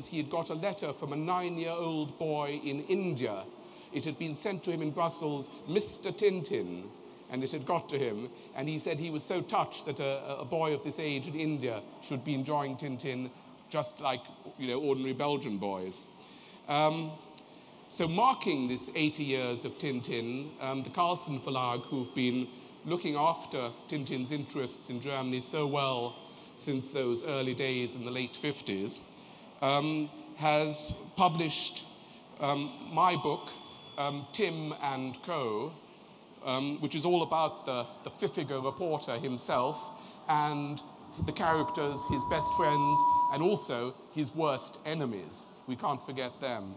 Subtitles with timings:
[0.00, 3.44] because he had got a letter from a nine year old boy in India.
[3.92, 6.10] It had been sent to him in Brussels, Mr.
[6.10, 6.84] Tintin,
[7.30, 8.30] and it had got to him.
[8.56, 11.34] And he said he was so touched that a, a boy of this age in
[11.34, 13.30] India should be enjoying Tintin
[13.68, 14.22] just like
[14.56, 16.00] you know, ordinary Belgian boys.
[16.66, 17.12] Um,
[17.90, 22.48] so, marking this 80 years of Tintin, um, the Carlsen Verlag, who've been
[22.86, 26.16] looking after Tintin's interests in Germany so well
[26.56, 29.00] since those early days in the late 50s,
[29.60, 31.84] um, has published
[32.40, 33.48] um, my book,
[33.98, 35.72] um, Tim and Co.,
[36.44, 39.76] um, which is all about the, the Pfiffiger reporter himself
[40.28, 40.80] and
[41.26, 42.98] the characters, his best friends,
[43.32, 45.44] and also his worst enemies.
[45.66, 46.74] We can't forget them.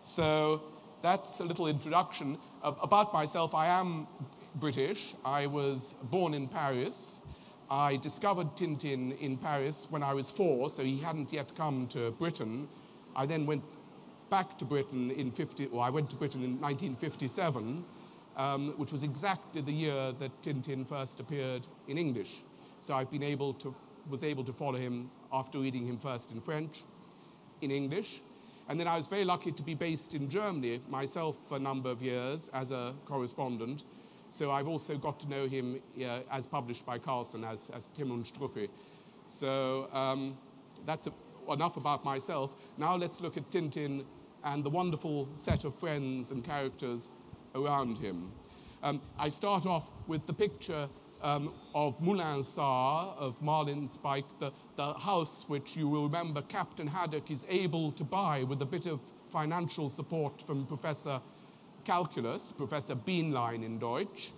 [0.00, 0.62] So
[1.02, 2.38] that's a little introduction.
[2.62, 4.06] About myself, I am
[4.56, 5.14] British.
[5.24, 7.20] I was born in Paris.
[7.72, 12.10] I discovered Tintin in Paris when I was four, so he hadn't yet come to
[12.10, 12.68] Britain.
[13.16, 13.64] I then went
[14.28, 17.82] back to Britain in 50, or I went to Britain in 1957,
[18.36, 22.42] um, which was exactly the year that Tintin first appeared in English.
[22.78, 23.74] So I've been able to,
[24.10, 26.80] was able to follow him after reading him first in French,
[27.62, 28.20] in English.
[28.68, 31.88] And then I was very lucky to be based in Germany myself for a number
[31.88, 33.84] of years as a correspondent.
[34.32, 38.10] So I've also got to know him uh, as published by Carlsen as, as Tim
[38.10, 38.70] und Struppi.
[39.26, 40.38] So um,
[40.86, 41.12] that's a,
[41.52, 42.54] enough about myself.
[42.78, 44.06] Now let's look at Tintin
[44.42, 47.10] and the wonderful set of friends and characters
[47.54, 48.32] around him.
[48.82, 50.88] Um, I start off with the picture
[51.20, 57.44] um, of Moulinsart, of Marlinspike, the, the house which you will remember Captain Haddock is
[57.50, 58.98] able to buy with a bit of
[59.30, 61.20] financial support from Professor
[61.84, 64.32] Calculus, Professor Bienlein in Deutsch,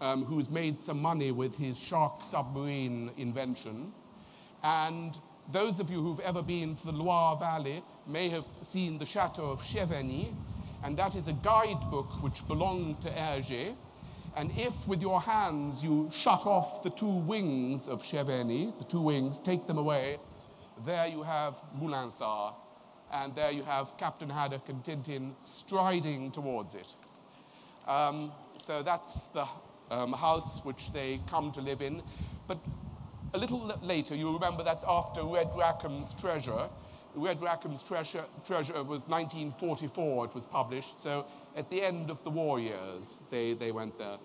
[0.00, 3.92] um, who's made some money with his shark submarine invention.
[4.62, 5.18] And
[5.52, 9.50] those of you who've ever been to the Loire Valley may have seen the Chateau
[9.50, 10.34] of Cheverny,
[10.82, 13.74] and that is a guidebook which belonged to Hergé,
[14.36, 19.00] and if with your hands you shut off the two wings of Cheverny, the two
[19.00, 20.18] wings, take them away,
[20.84, 22.54] there you have Moulinsart,
[23.14, 26.94] and there you have Captain Haddock and Tintin striding towards it.
[27.86, 29.46] Um, so that's the
[29.90, 32.02] um, house which they come to live in.
[32.48, 32.58] But
[33.32, 36.68] a little later, you remember that's after Red Rackham's Treasure.
[37.14, 40.98] Red Rackham's Treasure, Treasure was 1944, it was published.
[40.98, 41.26] So
[41.56, 44.18] at the end of the war years, they, they went there.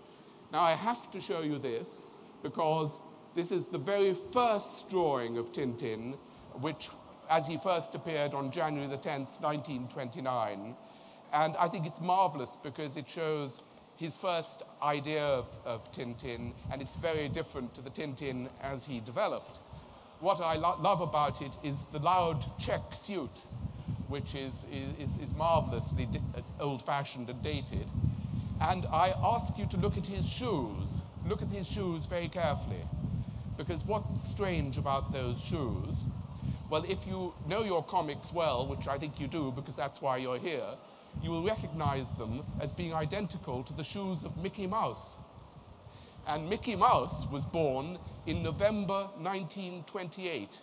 [0.52, 2.08] Now, I have to show you this
[2.42, 3.02] because
[3.36, 6.18] this is the very first drawing of Tintin,
[6.60, 6.90] which,
[7.30, 10.76] as he first appeared on January the 10th, 1929.
[11.32, 13.64] And I think it's marvelous because it shows
[13.98, 19.00] his first idea of, of Tintin, and it's very different to the Tintin as he
[19.02, 19.60] developed.
[20.22, 23.44] What I lo- love about it is the loud check suit
[24.10, 27.90] which is, is, is marvelously uh, old fashioned and dated.
[28.60, 31.02] And I ask you to look at his shoes.
[31.28, 32.84] Look at his shoes very carefully.
[33.56, 36.04] Because what's strange about those shoes?
[36.70, 40.18] Well, if you know your comics well, which I think you do because that's why
[40.18, 40.76] you're here,
[41.22, 45.18] you will recognize them as being identical to the shoes of Mickey Mouse.
[46.28, 47.98] And Mickey Mouse was born
[48.28, 50.60] in November 1928,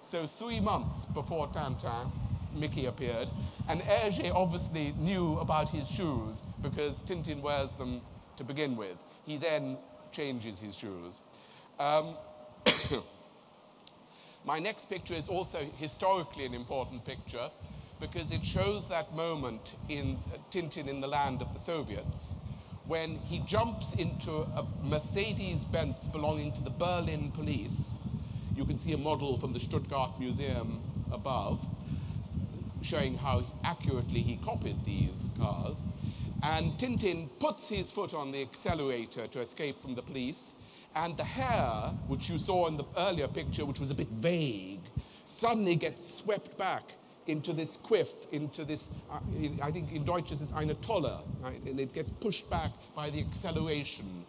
[0.00, 2.10] so three months before Tintin.
[2.54, 3.28] Mickey appeared.
[3.68, 8.00] And Hergé obviously knew about his shoes because Tintin wears them
[8.36, 8.96] to begin with.
[9.24, 9.76] He then
[10.12, 11.20] changes his shoes.
[11.78, 12.16] Um,
[14.44, 17.50] my next picture is also historically an important picture
[18.00, 20.18] because it shows that moment in
[20.50, 22.34] Tintin in the land of the Soviets
[22.86, 27.98] when he jumps into a Mercedes Benz belonging to the Berlin police.
[28.54, 31.66] You can see a model from the Stuttgart Museum above
[32.82, 35.82] showing how accurately he copied these cars.
[36.42, 40.56] And Tintin puts his foot on the accelerator to escape from the police,
[40.94, 44.80] and the hair, which you saw in the earlier picture, which was a bit vague,
[45.24, 46.82] suddenly gets swept back
[47.26, 49.18] into this quiff, into this, uh,
[49.62, 51.60] I think in Deutsch it's eine Tolle, right?
[51.64, 54.24] and it gets pushed back by the acceleration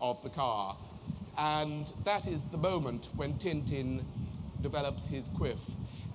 [0.00, 0.76] of the car.
[1.38, 4.04] And that is the moment when Tintin
[4.60, 5.58] develops his quiff,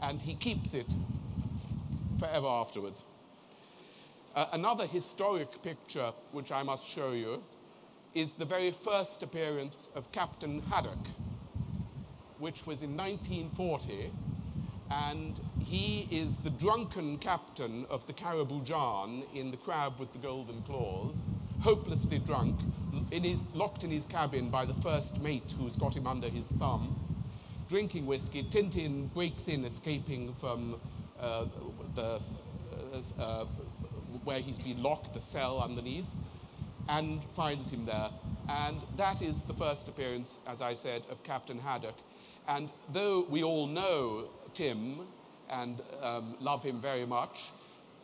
[0.02, 0.94] and he keeps it
[2.20, 3.04] forever afterwards.
[4.36, 7.42] Uh, another historic picture which I must show you
[8.14, 11.08] is the very first appearance of Captain Haddock,
[12.40, 14.12] which was in 1940,
[14.92, 20.62] and he is the drunken captain of the Karaboudjan in The Crab with the Golden
[20.64, 21.28] Claws,
[21.62, 22.60] hopelessly drunk,
[23.12, 26.48] in his, locked in his cabin by the first mate who's got him under his
[26.48, 26.96] thumb.
[27.70, 28.44] drinking whiskey.
[28.44, 30.76] Tintin breaks in, escaping from
[31.20, 31.46] uh,
[31.96, 32.20] the,
[32.82, 33.46] uh, uh,
[34.24, 36.08] where he's been locked, the cell underneath,
[36.90, 38.10] and finds him there.
[38.50, 41.96] And that is the first appearance, as I said, of Captain Haddock.
[42.48, 44.26] And though we all know
[44.56, 45.02] Tim
[45.50, 47.52] and um, love him very much,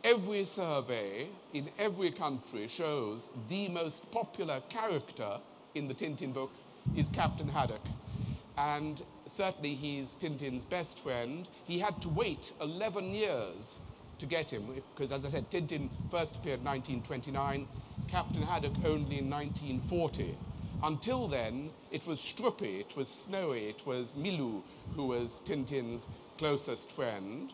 [0.04, 5.40] every survey in every country shows the most popular character
[5.74, 6.64] in the Tintin books
[6.96, 7.82] is Captain Haddock.
[8.56, 11.48] And certainly he's Tintin's best friend.
[11.64, 13.80] He had to wait 11 years
[14.18, 14.62] to get him,
[14.94, 17.68] because as I said, Tintin first appeared in 1929,
[18.08, 20.36] Captain Haddock only in 1940.
[20.82, 24.62] Until then, it was Struppi, it was Snowy, it was Milou
[24.94, 26.08] who was Tintin's
[26.38, 27.52] closest friend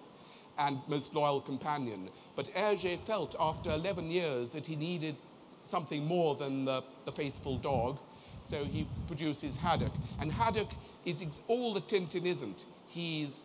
[0.58, 2.10] and most loyal companion.
[2.37, 5.16] But Hergé felt after 11 years that he needed
[5.64, 7.98] something more than the, the faithful dog,
[8.43, 9.93] so he produces Haddock.
[10.20, 10.70] And Haddock
[11.05, 12.66] is all that Tintin isn't.
[12.88, 13.44] He's,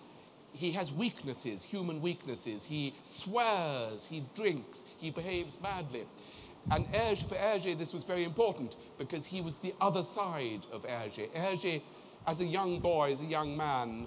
[0.54, 2.66] he has weaknesses, human weaknesses.
[2.66, 6.06] He swears, he drinks, he behaves badly.
[6.72, 10.84] And Hergé, for Hergé, this was very important because he was the other side of
[10.84, 11.30] Hergé.
[11.32, 11.82] Hergé,
[12.26, 14.06] as a young boy, as a young man,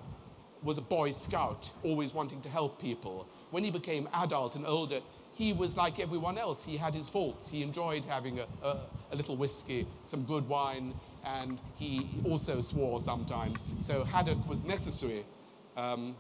[0.63, 3.27] was a boy scout, always wanting to help people.
[3.51, 5.01] When he became adult and older,
[5.33, 6.63] he was like everyone else.
[6.63, 7.49] He had his faults.
[7.49, 8.81] He enjoyed having a, a,
[9.13, 10.93] a little whiskey, some good wine,
[11.25, 13.65] and he also swore sometimes.
[13.79, 15.25] So haddock was necessary.
[15.79, 16.15] Um,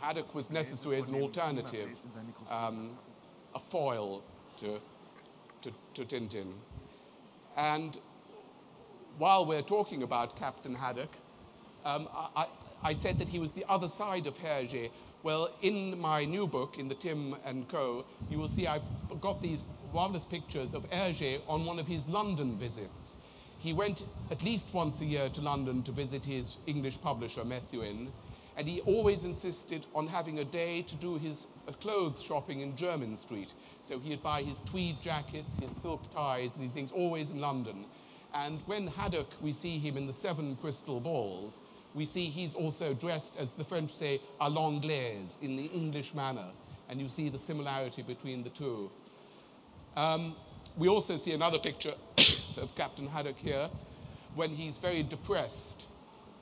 [0.00, 1.98] haddock was necessary as an alternative,
[2.48, 2.96] um,
[3.56, 4.22] a foil
[4.58, 4.80] to,
[5.62, 6.52] to, to Tintin.
[7.56, 7.98] And
[9.18, 11.10] while we're talking about Captain Haddock,
[11.84, 12.46] um, I,
[12.82, 14.90] I said that he was the other side of Hergé.
[15.22, 18.82] Well, in my new book, in the Tim and Co., you will see I've
[19.20, 23.16] got these marvelous pictures of Hergé on one of his London visits.
[23.58, 28.12] He went at least once a year to London to visit his English publisher, Methuen,
[28.58, 32.74] and he always insisted on having a day to do his uh, clothes shopping in
[32.74, 33.54] Jermyn Street.
[33.78, 37.84] So he'd buy his tweed jackets, his silk ties, these things always in London.
[38.34, 41.60] And when Haddock, we see him in the Seven Crystal Balls,
[41.94, 46.50] we see he's also dressed, as the French say, à l'anglaise, in the English manner.
[46.88, 48.90] And you see the similarity between the two.
[49.96, 50.34] Um,
[50.76, 51.94] we also see another picture
[52.56, 53.70] of Captain Haddock here
[54.34, 55.86] when he's very depressed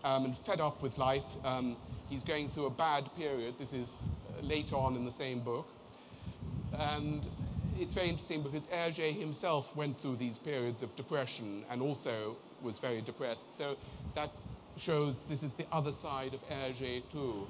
[0.05, 1.25] um, and fed up with life.
[1.45, 1.77] Um,
[2.09, 3.55] he's going through a bad period.
[3.59, 5.69] This is uh, later on in the same book.
[6.79, 7.27] And
[7.79, 12.79] it's very interesting because Hergé himself went through these periods of depression and also was
[12.79, 13.55] very depressed.
[13.55, 13.77] So
[14.15, 14.31] that
[14.77, 17.47] shows this is the other side of Hergé too.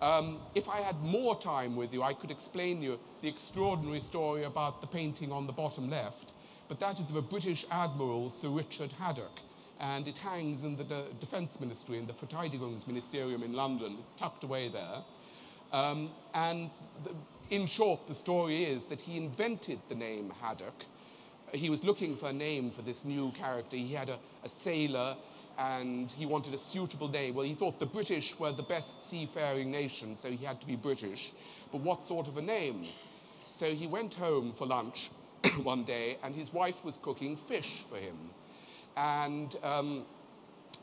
[0.00, 4.44] Um, if I had more time with you, I could explain you the extraordinary story
[4.44, 6.32] about the painting on the bottom left,
[6.68, 9.40] but that is of a British admiral, Sir Richard Haddock,
[9.80, 13.96] and it hangs in the De- Defence Ministry in the Verteidigungsministerium in London.
[14.00, 15.02] It's tucked away there.
[15.72, 16.70] Um, and
[17.04, 17.14] the,
[17.54, 20.84] in short, the story is that he invented the name Haddock.
[21.52, 23.76] He was looking for a name for this new character.
[23.76, 25.16] He had a, a sailor
[25.58, 27.34] and he wanted a suitable name.
[27.34, 30.76] Well, he thought the British were the best seafaring nation, so he had to be
[30.76, 31.32] British.
[31.72, 32.86] But what sort of a name?
[33.50, 35.10] So he went home for lunch
[35.62, 38.16] one day, and his wife was cooking fish for him.
[38.96, 40.04] And um,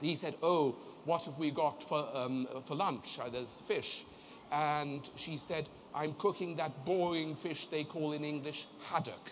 [0.02, 3.18] he said, Oh, what have we got for, um, for lunch?
[3.20, 4.04] Uh, there's fish.
[4.52, 9.32] And she said, I'm cooking that boring fish they call in English haddock.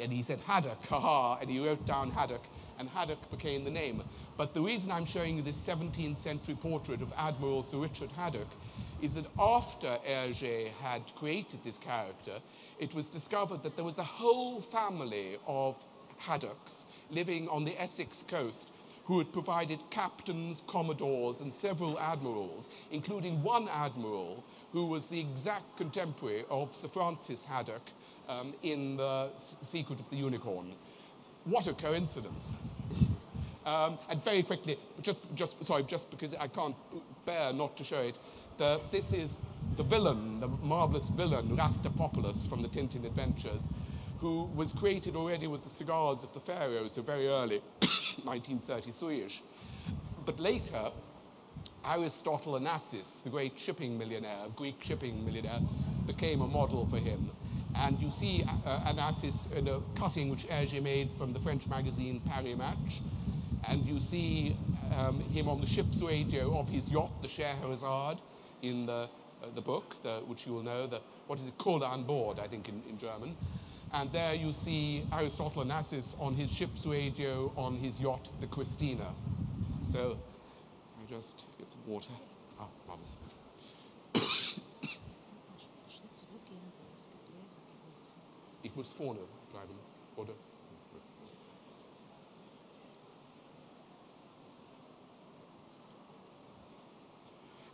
[0.00, 2.42] And he said, Haddock, haha, and he wrote down haddock,
[2.78, 4.02] and haddock became the name.
[4.36, 8.48] But the reason I'm showing you this 17th century portrait of Admiral Sir Richard Haddock
[9.02, 12.38] is that after Hergé had created this character,
[12.78, 15.76] it was discovered that there was a whole family of
[16.20, 18.70] Haddocks living on the Essex coast
[19.04, 25.76] who had provided captains, commodores, and several admirals, including one admiral who was the exact
[25.76, 27.82] contemporary of Sir Francis Haddock
[28.28, 30.72] um, in The Secret of the Unicorn.
[31.44, 32.54] What a coincidence!
[33.66, 36.76] Um, and very quickly, just, just, sorry, just because I can't
[37.26, 38.18] bear not to show it,
[38.58, 39.38] the, this is
[39.76, 43.68] the villain, the marvelous villain, Rastapopoulos from the Tintin Adventures,
[44.20, 49.42] who was created already with the cigars of the Pharaoh, so very early, 1933-ish.
[50.26, 50.90] But later,
[51.84, 55.60] Aristotle Onassis, the great shipping millionaire, Greek shipping millionaire,
[56.06, 57.30] became a model for him.
[57.74, 62.20] And you see uh, Onassis in a cutting which Hergé made from the French magazine
[62.28, 63.00] Paris Match,
[63.68, 64.56] and you see
[64.94, 68.20] um, him on the ship's radio of his yacht, the Scheherazade,
[68.62, 71.84] in the, uh, the book, the, which you will know, the, what is it, Kohle
[71.94, 73.34] an Bord, I think, in, in German.
[73.92, 79.12] And there you see Aristotle Onassis on his ship's radio on his yacht, the Christina.
[79.82, 80.16] So,
[80.96, 82.12] I just get some water.
[82.60, 83.16] Ah, marvelous.
[84.12, 84.22] Das
[86.22, 86.34] von
[88.62, 89.20] Ich muss vorne
[89.50, 89.74] bleiben,
[90.16, 90.34] oder?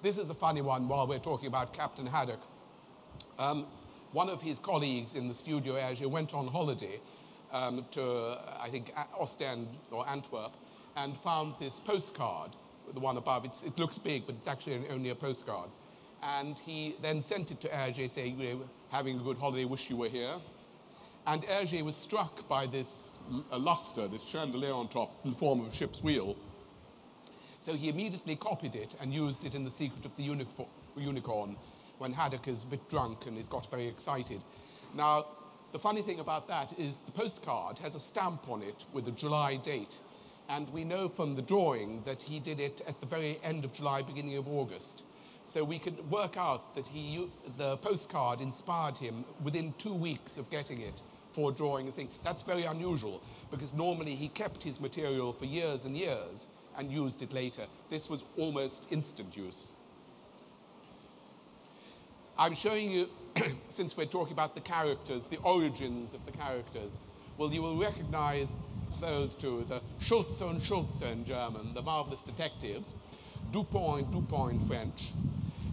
[0.02, 2.38] This is a funny one while we're talking about Captain Haddock.
[3.40, 3.66] Um,
[4.16, 6.98] one of his colleagues in the studio Hergé went on holiday
[7.52, 10.52] um, to, uh, I think, Ostend or Antwerp
[10.96, 12.56] and found this postcard,
[12.94, 13.44] the one above.
[13.44, 15.68] It's, it looks big, but it's actually only a postcard.
[16.22, 19.90] And he then sent it to Hergé saying, you know, having a good holiday, wish
[19.90, 20.36] you were here.
[21.26, 25.60] And Hergé was struck by this l- luster, this chandelier on top in the form
[25.60, 26.36] of a ship's wheel.
[27.60, 31.56] So he immediately copied it and used it in The Secret of the Unico- Unicorn
[31.98, 34.44] when Haddock is a bit drunk and he's got very excited.
[34.94, 35.26] Now,
[35.72, 39.12] the funny thing about that is the postcard has a stamp on it with a
[39.12, 39.98] July date.
[40.48, 43.72] And we know from the drawing that he did it at the very end of
[43.72, 45.02] July, beginning of August.
[45.44, 50.50] So we can work out that he, the postcard inspired him within two weeks of
[50.50, 52.08] getting it for drawing a thing.
[52.24, 57.22] That's very unusual because normally he kept his material for years and years and used
[57.22, 57.66] it later.
[57.90, 59.70] This was almost instant use.
[62.38, 63.08] I'm showing you,
[63.70, 66.98] since we're talking about the characters, the origins of the characters.
[67.38, 68.52] Well, you will recognize
[69.00, 72.92] those two, the Schulze and Schulze in German, the marvelous detectives,
[73.52, 75.12] Dupond and Dupont in French.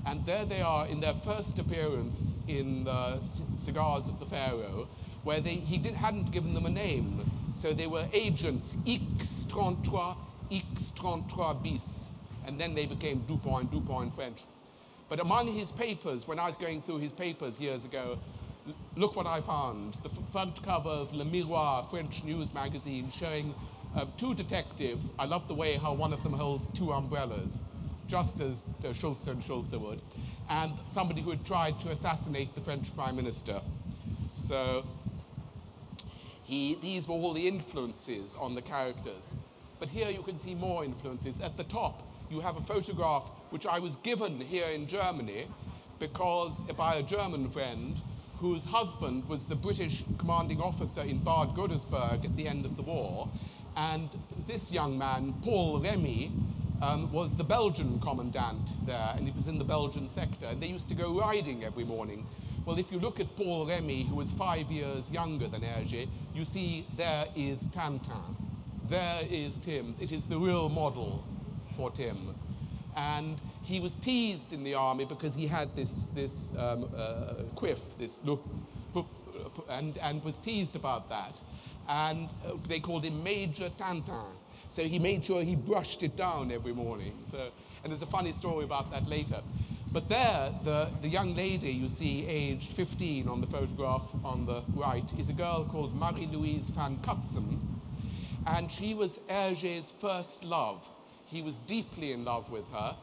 [0.05, 3.19] And there they are in their first appearance in the
[3.57, 4.87] Cigars of the Pharaoh,
[5.23, 7.29] where they, he did, hadn't given them a name.
[7.53, 10.15] So they were agents X33,
[10.49, 12.09] X33 bis.
[12.45, 14.43] And then they became Dupond and Dupont in French.
[15.09, 18.17] But among his papers, when I was going through his papers years ago,
[18.95, 19.95] look what I found.
[19.95, 23.53] The front cover of Le Miroir, French news magazine, showing
[23.95, 25.11] uh, two detectives.
[25.19, 27.61] I love the way how one of them holds two umbrellas,
[28.07, 30.01] just as uh, Schulze and Schulze would,
[30.49, 33.61] and somebody who had tried to assassinate the French prime minister.
[34.33, 34.85] So
[36.43, 39.29] he, these were all the influences on the characters.
[39.79, 41.41] But here you can see more influences.
[41.41, 45.47] At the top, you have a photograph which I was given here in Germany
[45.99, 47.99] because by a German friend
[48.37, 52.81] whose husband was the British commanding officer in Bad Godesberg at the end of the
[52.81, 53.29] war.
[53.77, 54.09] And
[54.47, 56.31] this young man, Paul Remy,
[56.81, 60.47] um, was the Belgian commandant there, and he was in the Belgian sector.
[60.47, 62.25] And they used to go riding every morning.
[62.65, 66.43] Well, if you look at Paul Remy, who was five years younger than Hergé, you
[66.43, 68.35] see there is Tintin.
[68.89, 69.95] There is Tim.
[69.99, 71.23] It is the real model
[71.75, 72.35] for Tim.
[72.95, 77.79] And he was teased in the army because he had this, this um, uh, quiff,
[77.97, 78.43] this look,
[79.69, 81.39] and, and was teased about that.
[81.87, 84.33] And uh, they called him Major Tintin.
[84.67, 87.17] So he made sure he brushed it down every morning.
[87.29, 87.49] So,
[87.83, 89.41] and there's a funny story about that later.
[89.91, 94.63] But there, the, the young lady you see, aged 15 on the photograph on the
[94.73, 97.59] right, is a girl called Marie-Louise van Cutsem.
[98.47, 100.83] And she was Hergé's first love.
[101.33, 102.95] He was deeply in love with her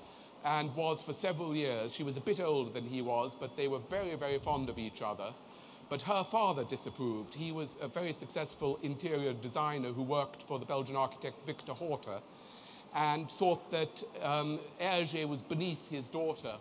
[0.45, 1.93] and was for several years.
[1.93, 4.79] She was a bit older than he was, but they were very, very fond of
[4.79, 5.35] each other.
[5.89, 7.35] But her father disapproved.
[7.35, 12.23] He was a very successful interior designer who worked for the Belgian architect Victor Horta
[12.95, 16.55] and thought that um, Hergé was beneath his daughter.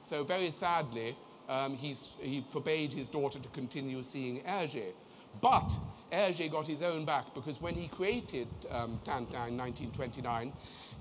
[0.00, 1.16] So, very sadly,
[1.48, 4.92] um, he forbade his daughter to continue seeing Hergé.
[5.40, 5.76] But
[6.12, 10.52] Hergé got his own back because when he created um, Tintin in 1929,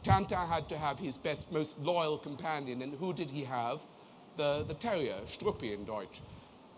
[0.03, 2.81] Tintin had to have his best, most loyal companion.
[2.81, 3.79] And who did he have?
[4.37, 6.21] The, the terrier, Struppi in Deutsch.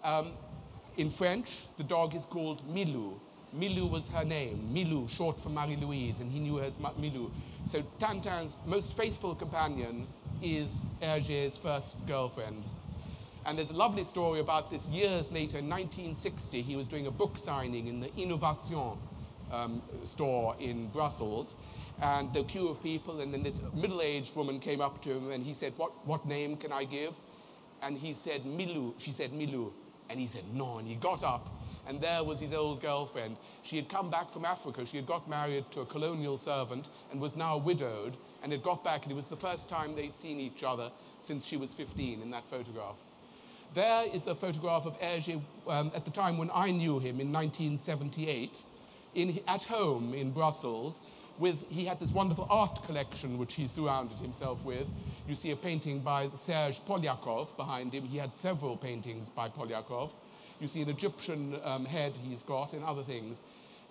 [0.04, 0.34] Um,
[0.98, 3.14] in French, the dog is called Milou.
[3.56, 7.30] Milou was her name, Milou, short for Marie Louise, and he knew her as Milou.
[7.66, 10.08] So Tintin's most faithful companion
[10.42, 12.64] is Hergé's first girlfriend.
[13.46, 17.12] And there's a lovely story about this years later, in 1960, he was doing a
[17.12, 18.98] book signing in the Innovation
[19.52, 21.56] um, store in Brussels.
[22.02, 25.32] And the queue of people, and then this middle aged woman came up to him
[25.32, 27.14] and he said, What, what name can I give?
[27.82, 28.94] And he said, Milou.
[28.98, 29.72] She said, Milou.
[30.10, 30.78] And he said, No.
[30.78, 31.50] And he got up,
[31.88, 33.38] and there was his old girlfriend.
[33.62, 34.86] She had come back from Africa.
[34.86, 38.84] She had got married to a colonial servant and was now widowed, and had got
[38.84, 42.22] back, and it was the first time they'd seen each other since she was 15
[42.22, 42.96] in that photograph.
[43.74, 47.32] There is a photograph of Hergé um, at the time when I knew him in
[47.32, 48.64] 1978,
[49.16, 51.02] in, at home in Brussels.
[51.40, 54.86] With, he had this wonderful art collection which he surrounded himself with.
[55.28, 58.04] You see a painting by Serge Poliakoff behind him.
[58.04, 60.12] He had several paintings by Poliakoff.
[60.60, 63.42] You see an Egyptian um, head he's got and other things.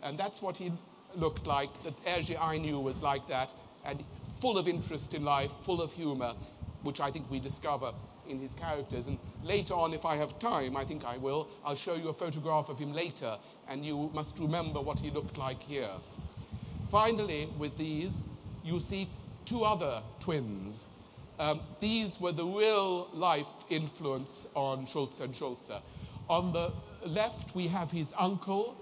[0.03, 0.73] And that's what he
[1.17, 1.71] looked like.
[1.83, 3.53] That Hergé I knew was like that.
[3.85, 4.05] And
[4.41, 6.35] full of interest in life, full of humor,
[6.83, 7.93] which I think we discover
[8.29, 9.07] in his characters.
[9.09, 12.15] And later on, if I have time, I think I will, I'll show you a
[12.15, 13.39] photograph of him later,
[13.69, 15.91] and you must remember what he looked like here.
[16.91, 18.23] Finally, with these,
[18.65, 19.09] you see
[19.45, 20.87] two other twins.
[21.39, 25.73] Um, these were the real life influence on Schulze and Schulze.
[26.29, 26.73] On the
[27.05, 28.77] left, we have his uncle,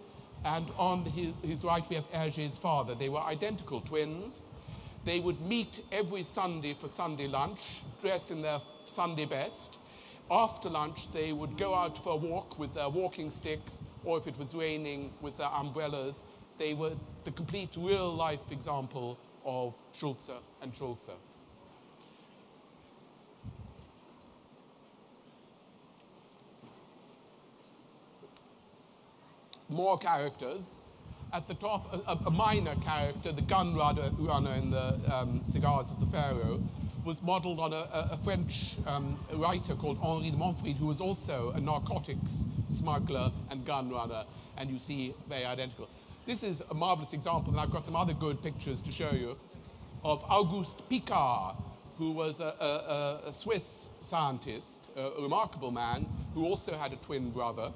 [0.44, 2.94] and on his, his right, we have Hergé's father.
[2.94, 4.42] They were identical twins.
[5.04, 9.78] They would meet every Sunday for Sunday lunch, dress in their Sunday best.
[10.30, 14.26] After lunch, they would go out for a walk with their walking sticks, or if
[14.26, 16.22] it was raining, with their umbrellas.
[16.58, 16.92] They were
[17.24, 20.30] the complete real life example of Schulze
[20.60, 21.10] and Schulze.
[29.68, 30.70] More characters.
[31.32, 35.90] At the top, a, a minor character, the gun runner, runner in the um, Cigars
[35.92, 36.60] of the Pharaoh,
[37.04, 41.52] was modeled on a, a French um, writer called Henry de Monfreid, who was also
[41.54, 44.24] a narcotics smuggler and gun runner,
[44.56, 45.88] and you see very identical.
[46.26, 49.36] This is a marvelous example, and I've got some other good pictures to show you,
[50.02, 51.54] of Auguste Piccard,
[51.96, 57.72] who was a, a Swiss scientist, a remarkable man, who also had a twin brother.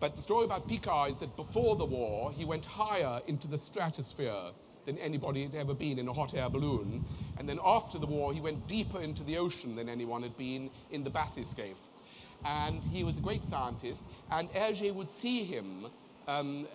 [0.00, 3.58] But the story about Piccard is that before the war, he went higher into the
[3.58, 4.52] stratosphere
[4.86, 7.02] than anybody had ever been in a hot air balloon.
[7.36, 10.70] And then after the war, he went deeper into the ocean than anyone had been
[10.90, 11.76] in the bathyscaphe.
[12.44, 15.88] And he was a great scientist, and Hergé would see him
[16.28, 16.68] um,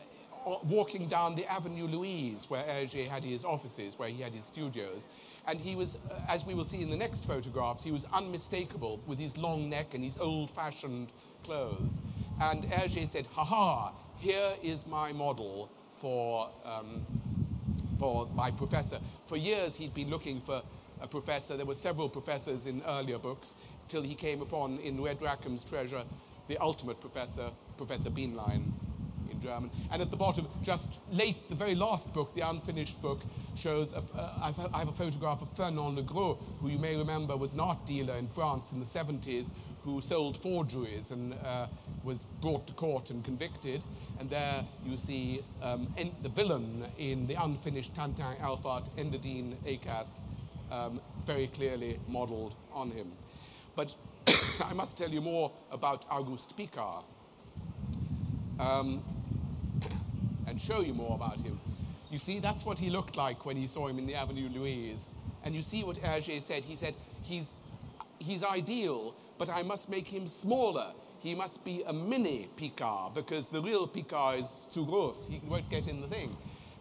[0.66, 5.08] walking down the Avenue Louise, where Hergé had his offices, where he had his studios.
[5.48, 9.02] And he was, uh, as we will see in the next photographs, he was unmistakable
[9.08, 11.12] with his long neck and his old fashioned
[11.44, 12.02] clothes.
[12.42, 17.06] And Hergé said, Ha ha, here is my model for, um,
[18.00, 19.00] for my professor.
[19.28, 20.62] For years, he'd been looking for
[21.02, 21.58] a professor.
[21.58, 23.56] There were several professors in earlier books
[23.88, 26.04] till he came upon, in Red Rackham's treasure,
[26.48, 28.72] the ultimate professor, Professor Bienlein
[29.30, 29.70] in German.
[29.92, 33.22] And at the bottom, just late, the very last book, the unfinished book,
[33.56, 37.54] shows, a, uh, I have a photograph of Fernand Legros, who you may remember was
[37.54, 39.52] an art dealer in France in the 70s,
[39.84, 41.68] who sold forgeries and uh,
[42.04, 43.84] was brought to court and convicted.
[44.20, 45.94] And there you see um,
[46.24, 50.24] the villain in the unfinished Tintin Alph-Art, Endaddine Akass,
[50.72, 53.12] um, very clearly modeled on him.
[53.76, 53.96] But
[54.64, 57.04] I must tell you more about Auguste Piccard
[58.60, 59.04] Um,
[60.48, 61.60] and show you more about him.
[62.12, 65.10] You see, that's what he looked like when he saw him in the Avenue Louise.
[65.44, 66.64] And you see what Hergé said.
[66.64, 67.52] He said, he's,
[68.24, 70.94] he's ideal, but I must make him smaller.
[71.20, 75.28] He must be a mini Piccard because the real Piccard is too gross.
[75.30, 76.36] He won't get in the thing.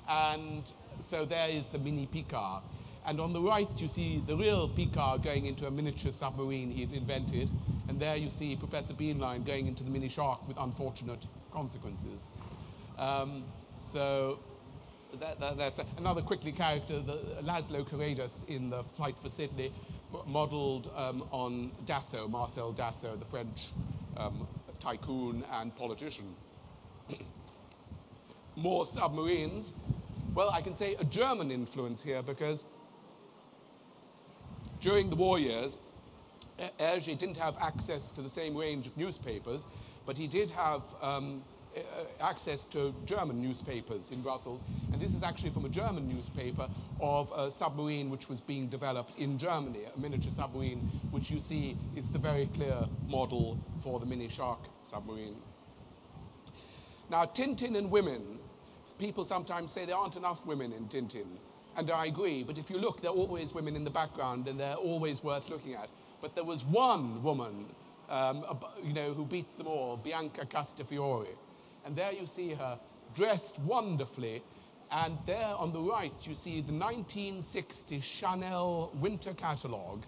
[0.08, 2.62] And so there is the mini Piccard.
[3.04, 6.92] And on the right, you see the real Piccard going into a miniature submarine he'd
[6.92, 7.50] invented.
[7.88, 12.20] And there you see Professor Bienlein going into the mini shark with unfortunate consequences.
[12.98, 13.44] Um,
[13.80, 14.38] so
[15.18, 19.72] that, that, that's another quickly character, the, Laszlo Carreidas in the Flight for Sydney,
[20.26, 23.68] modeled um, on Dassault, Marcel Dassault, the French
[24.16, 24.46] um,
[24.78, 26.34] tycoon and politician.
[28.56, 29.74] More submarines.
[30.34, 32.66] Well, I can say a German influence here because
[34.80, 35.76] during the war years,
[36.78, 39.66] Hergé didn't have access to the same range of newspapers,
[40.06, 41.42] but he did have um,
[42.20, 44.62] access to German newspapers in Brussels.
[44.92, 46.68] And this is actually from a German newspaper
[47.00, 50.78] of a submarine which was being developed in Germany, a miniature submarine,
[51.10, 55.36] which you see is the very clear model for the Mini Shark submarine.
[57.10, 58.38] Now, Tintin and women,
[58.98, 61.26] people sometimes say there aren't enough women in Tintin.
[61.76, 64.60] And I agree, but if you look, there are always women in the background and
[64.60, 65.88] they're always worth looking at.
[66.20, 67.66] But there was one woman,
[68.08, 68.44] um,
[68.82, 71.28] you know, who beats them all, Bianca Castafiore.
[71.84, 72.78] And there you see her
[73.14, 74.42] dressed wonderfully.
[74.90, 80.04] And there on the right, you see the 1960 Chanel winter catalogue,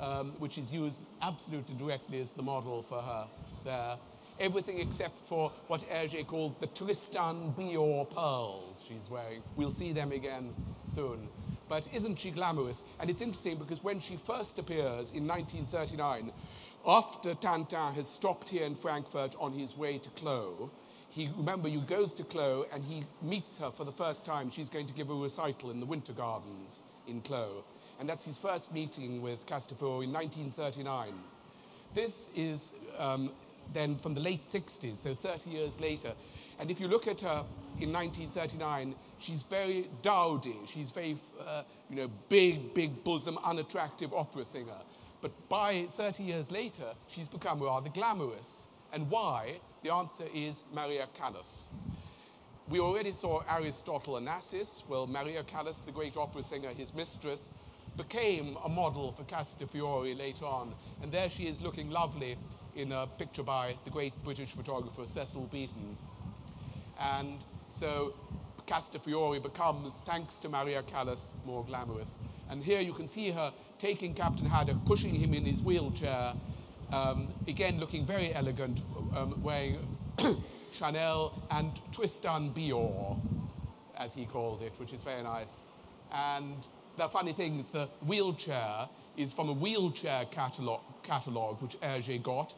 [0.00, 3.26] um, which is used absolutely directly as the model for her
[3.64, 3.96] there.
[4.38, 9.42] Everything except for what Hergé called the Tristan Briand pearls she's wearing.
[9.56, 10.52] We'll see them again
[10.92, 11.28] soon.
[11.68, 12.82] But isn't she glamorous?
[13.00, 16.30] And it's interesting because when she first appears in 1939,
[16.86, 20.70] after Tintin has stopped here in Frankfurt on his way to Klow,
[21.10, 24.50] he remember you goes to Klow and he meets her for the first time.
[24.50, 27.64] She's going to give a recital in the Winter Gardens in Klow.
[27.98, 31.14] And that's his first meeting with Castafiore in 1939.
[31.94, 33.32] This is um,
[33.72, 36.12] then from the late 60s, so 30 years later.
[36.58, 37.44] And if you look at her
[37.80, 40.56] in 1939, she's very dowdy.
[40.66, 44.78] She's very, uh, you know, big, big bosom, unattractive opera singer.
[45.20, 48.66] But by 30 years later, she's become rather glamorous.
[48.96, 49.60] And why?
[49.82, 51.66] The answer is Maria Callas.
[52.66, 54.84] We already saw Aristotle Onassis.
[54.88, 57.50] Well, Maria Callas, the great opera singer, his mistress,
[57.98, 60.74] became a model for Castafiore later on.
[61.02, 62.38] And there she is looking lovely
[62.74, 65.98] in a picture by the great British photographer Cecil Beaton.
[66.98, 68.14] And so
[68.66, 72.16] Castafiore becomes, thanks to Maria Callas, more glamorous.
[72.48, 76.32] And here you can see her taking Captain Haddock, pushing him in his wheelchair,
[76.92, 78.80] um, again looking very elegant,
[79.14, 79.96] um, wearing
[80.72, 83.18] Chanel and Tristan Bior,
[83.96, 85.62] as he called it, which is very nice.
[86.12, 92.22] And the funny thing is the wheelchair is from a wheelchair catalog, catalog which Hergé
[92.22, 92.54] got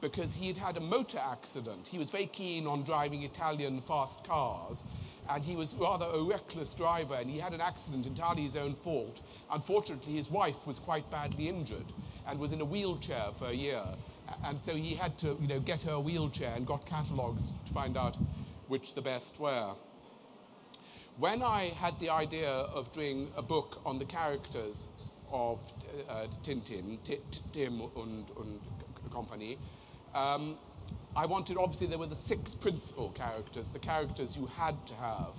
[0.00, 1.86] because he had had a motor accident.
[1.86, 4.84] He was very keen on driving Italian fast cars,
[5.30, 8.74] and he was rather a reckless driver, and he had an accident entirely his own
[8.74, 9.20] fault.
[9.52, 11.92] Unfortunately, his wife was quite badly injured
[12.26, 13.82] and was in a wheelchair for a year,
[14.44, 17.72] and so he had to, you know, get her a wheelchair and got catalogues to
[17.72, 18.16] find out
[18.68, 19.74] which the best were.
[21.18, 24.88] When I had the idea of doing a book on the characters
[25.30, 25.60] of
[26.08, 26.98] uh, Tintin,
[27.52, 28.30] Tim and,
[29.12, 29.58] company,
[30.14, 30.56] um,
[31.14, 35.34] I wanted, obviously, there were the six principal characters, the characters you had to have.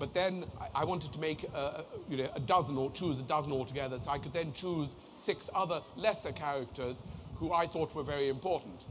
[0.00, 3.52] But then I wanted to make a, you know, a dozen or choose a dozen
[3.52, 7.02] altogether, so I could then choose six other lesser characters
[7.36, 8.86] who I thought were very important.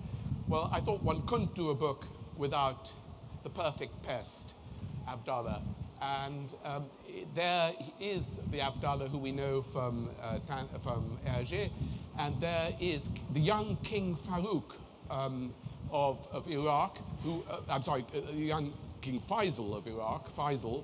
[0.47, 2.05] Well, I thought one couldn't do a book
[2.37, 2.93] without
[3.43, 4.53] the perfect pest,
[5.07, 5.63] Abdallah.
[6.01, 6.85] And um,
[7.33, 10.39] there is the Abdallah who we know from, uh,
[10.83, 11.71] from Hergé,
[12.19, 14.75] and there is the young King Farouk
[15.09, 15.53] um,
[15.91, 20.83] of, of Iraq, who, uh, I'm sorry, uh, young King Faisal of Iraq, Faisal,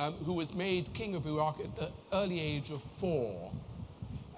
[0.00, 3.52] um, who was made king of Iraq at the early age of four.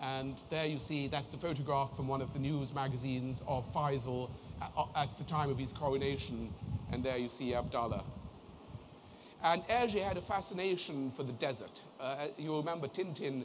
[0.00, 4.28] And there you see, that's the photograph from one of the news magazines of Faisal
[4.60, 6.52] at, uh, at the time of his coronation.
[6.90, 8.02] And there you see Abdallah.
[9.44, 11.82] And Hergé had a fascination for the desert.
[12.00, 13.44] Uh, you remember Tintin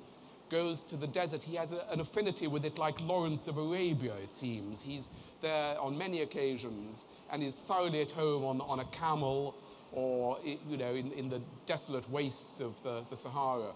[0.50, 1.44] goes to the desert.
[1.44, 4.82] He has a, an affinity with it like Lawrence of Arabia, it seems.
[4.82, 9.54] He's there on many occasions and is thoroughly at home on, on a camel
[9.92, 13.74] or you know, in, in the desolate wastes of the, the Sahara.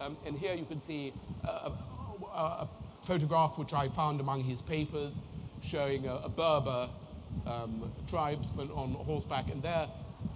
[0.00, 1.12] Um, and here you can see
[1.44, 1.72] a, a,
[2.34, 2.68] a,
[3.02, 5.20] photograph which I found among his papers
[5.62, 6.88] showing a, a Berber
[7.46, 9.50] um, tribesman on horseback.
[9.50, 9.86] And there,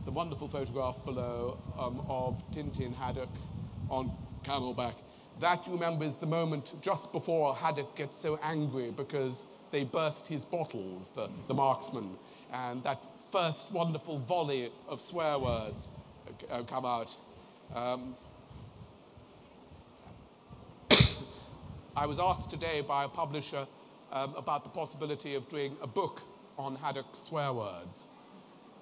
[0.04, 3.30] the wonderful photograph below um, of Tintin Haddock
[3.88, 4.12] on
[4.44, 4.94] camelback.
[5.40, 10.26] That, you remember, is the moment just before Haddock gets so angry because they burst
[10.26, 12.16] his bottles, the, the marksman,
[12.52, 15.88] and that first wonderful volley of swear words
[16.50, 17.16] uh, come out.
[17.74, 18.16] Um,
[21.96, 23.66] I was asked today by a publisher
[24.12, 26.22] um, about the possibility of doing a book
[26.58, 28.08] on Haddock's swear words,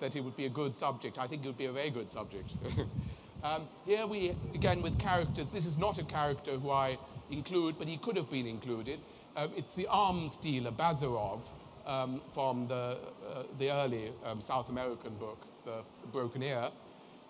[0.00, 1.18] that it would be a good subject.
[1.18, 2.52] I think it would be a very good subject.
[3.42, 6.98] um, here we, again, with characters, this is not a character who I
[7.30, 9.00] include, but he could have been included.
[9.36, 11.40] Um, it's the arms dealer, Bazarov,
[11.88, 16.70] um, from the, uh, the early um, South American book, The, Broken Ear,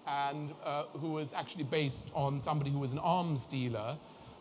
[0.07, 3.97] and uh, who was actually based on somebody who was an arms dealer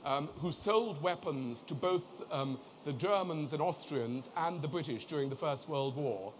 [0.06, 5.30] um, who sold weapons to both um, the Germans and Austrians and the British during
[5.30, 6.34] the First World War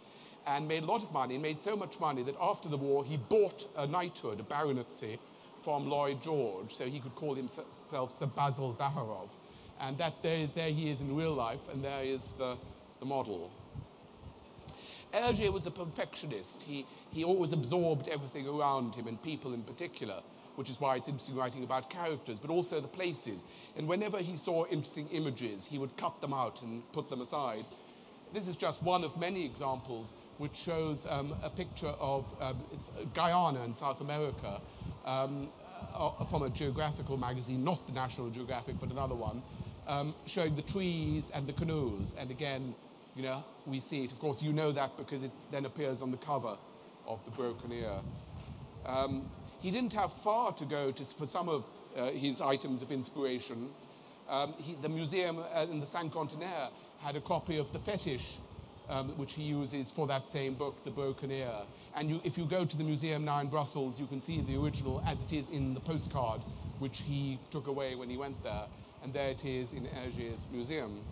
[0.46, 3.18] and made a lot of money, made so much money that after the war he
[3.18, 5.20] bought a knighthood, a baronetcy,
[5.62, 9.30] from Lloyd George so he could call himself Sir Basil Zaharoff.
[9.82, 12.58] And that there, is, there he is in real life, and there is the,
[13.00, 13.52] the model.
[15.18, 16.64] Hergé was a perfectionist.
[16.64, 20.22] He, he always absorbed everything around him, and people in particular,
[20.56, 23.46] which is why it's interesting writing about characters, but also the places.
[23.76, 27.66] And whenever he saw interesting images, he would cut them out and put them aside.
[28.34, 32.62] This is just one of many examples which shows um, a picture of um,
[33.14, 34.62] Guyana in South America,
[35.06, 35.50] um,
[35.96, 39.42] uh, from a geographical magazine, not the National Geographic, but another one,
[39.88, 42.16] um, showing the trees and the canoes.
[42.20, 42.76] And again,
[43.18, 44.12] you know, we see it.
[44.12, 46.56] Of course, you know that because it then appears on the cover
[47.08, 48.00] of the Broken Ear.
[48.86, 51.66] Um, he didn't have far to go to, for some of
[51.98, 53.70] uh, his items of inspiration.
[54.30, 58.38] Um, he, the museum uh, in the Saint Cinquantenaire had a copy of the fetish
[58.90, 61.52] um, which he uses for that same book, The Broken Ear.
[61.96, 64.56] And you, if you go to the museum now in Brussels, you can see the
[64.56, 66.42] original as it is in the postcard,
[66.80, 68.68] which he took away when he went there.
[69.04, 71.04] And there it is in Hergé's museum.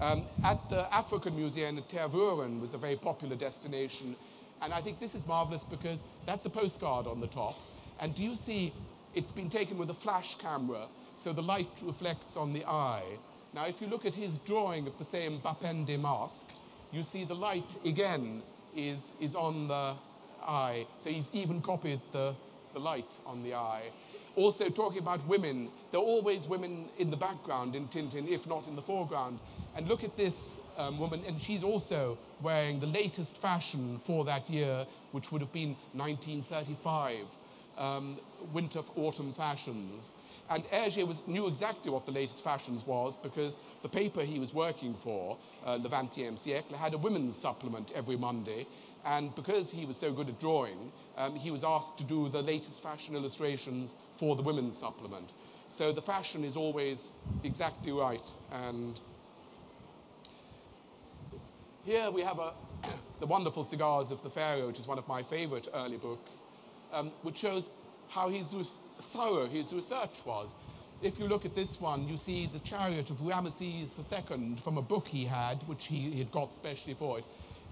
[0.00, 4.14] Um, at the African Museum at Tervuren was a very popular destination.
[4.60, 7.58] And I think this is marvelous because that's a postcard on the top.
[8.00, 8.74] And do you see
[9.14, 13.04] it's been taken with a flash camera, so the light reflects on the eye.
[13.54, 16.48] Now, if you look at his drawing of the same Bapende mask,
[16.92, 18.42] you see the light again
[18.76, 19.94] is, is on the
[20.46, 20.86] eye.
[20.98, 22.34] So he's even copied the,
[22.74, 23.90] the light on the eye.
[24.36, 28.68] Also, talking about women, there are always women in the background in Tintin, if not
[28.68, 29.38] in the foreground.
[29.76, 34.48] And look at this um, woman, and she's also wearing the latest fashion for that
[34.48, 37.26] year, which would have been 1935,
[37.76, 38.16] um,
[38.54, 40.14] winter autumn fashions.
[40.48, 44.54] And Hergé was, knew exactly what the latest fashions was because the paper he was
[44.54, 45.36] working for,
[45.66, 48.66] uh, Le 20e siècle, had a women's supplement every Monday.
[49.04, 52.40] And because he was so good at drawing, um, he was asked to do the
[52.40, 55.32] latest fashion illustrations for the women's supplement.
[55.68, 57.12] So the fashion is always
[57.44, 58.30] exactly right.
[58.52, 59.00] And
[61.86, 62.52] here we have a,
[63.20, 66.42] the wonderful cigars of the Pharaoh, which is one of my favorite early books,
[66.92, 67.70] um, which shows
[68.08, 70.54] how his thorough his research was.
[71.00, 74.82] If you look at this one, you see the chariot of Ramesses II from a
[74.82, 77.24] book he had, which he, he had got specially for it.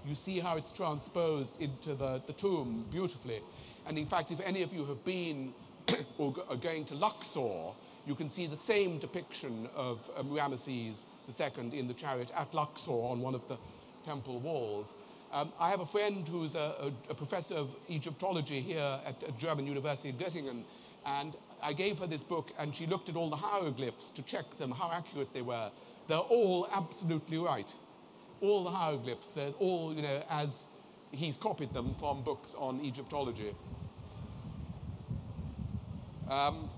[0.07, 3.41] You see how it's transposed into the, the tomb beautifully.
[3.85, 5.53] And in fact, if any of you have been
[6.17, 7.73] or are going to Luxor,
[8.07, 12.91] you can see the same depiction of um, Ramesses II in the chariot at Luxor
[12.91, 13.57] on one of the
[14.05, 14.93] temple walls.
[15.33, 19.37] Um, I have a friend who's a, a, a professor of Egyptology here at, at
[19.37, 20.63] German University in Göttingen,
[21.05, 24.45] and I gave her this book, and she looked at all the hieroglyphs to check
[24.57, 25.71] them, how accurate they were.
[26.07, 27.73] They're all absolutely right.
[28.41, 30.67] All the hieroglyphs, they're all, you know, as
[31.11, 33.55] he's copied them from books on Egyptology.
[36.29, 36.69] Um,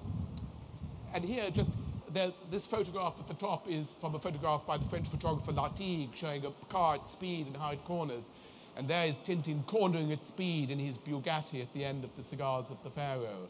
[1.14, 1.74] and here, just
[2.14, 6.16] there, this photograph at the top is from a photograph by the French photographer Lartigue
[6.16, 8.30] showing a car at speed and how it corners.
[8.76, 12.24] And there is Tintin cornering at speed in his Bugatti at the end of the
[12.24, 13.50] Cigars of the Pharaoh.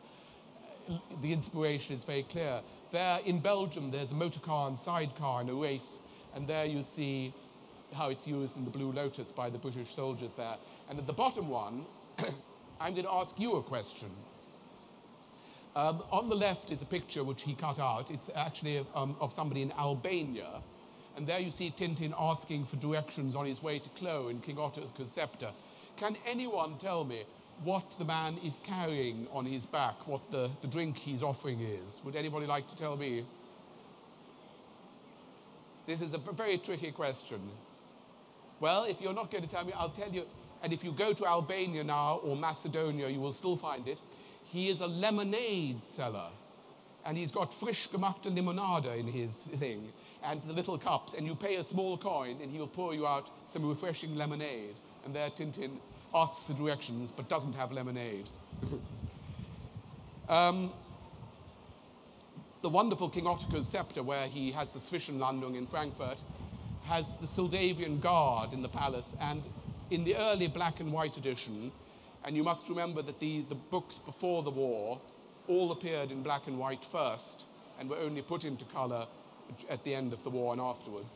[0.90, 2.62] Uh, The inspiration is very clear.
[2.92, 6.00] There in Belgium, there's a motor car and sidecar in a race,
[6.34, 7.34] and there you see
[7.94, 10.58] how it's used in the Blue Lotus by the British soldiers there.
[10.90, 11.86] And at the bottom one,
[12.80, 14.10] I'm going to ask you a question.
[15.78, 18.10] Um, on the left is a picture which he cut out.
[18.10, 20.64] It's actually um, of somebody in Albania.
[21.16, 24.58] And there you see Tintin asking for directions on his way to Klow in King
[24.58, 25.52] Otto's scepter.
[25.96, 27.26] Can anyone tell me
[27.64, 32.02] what the man is carrying on his back, what the, the drink he's offering is?
[32.04, 33.24] Would anybody like to tell me?
[35.86, 37.40] This is a very tricky question.
[38.60, 40.24] Well, if you're not going to tell me, I'll tell you.
[40.64, 44.00] And if you go to Albania now or Macedonia, you will still find it.
[44.50, 46.30] He is a lemonade seller.
[47.06, 51.14] And he's got frisch gemachte limonade in his thing and the little cups.
[51.14, 54.76] And you pay a small coin and he will pour you out some refreshing lemonade.
[55.06, 55.78] And there Tintin
[56.14, 58.30] asks for directions but doesn't have lemonade.
[60.30, 60.72] um,
[62.62, 66.22] the wonderful King Ottokar's scepter, where he has the Zwischenlandung in Frankfurt,
[66.84, 69.16] has the Syldavian Guard in the palace.
[69.22, 69.44] And
[69.92, 71.72] in the early black and white edition,
[72.28, 75.00] and you must remember that the, the books before the war
[75.48, 77.46] all appeared in black and white first
[77.80, 79.08] and were only put into color
[79.70, 81.16] at the end of the war and afterwards.